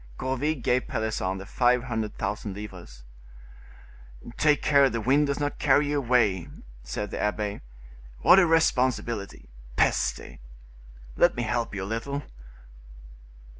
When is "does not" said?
5.27-5.59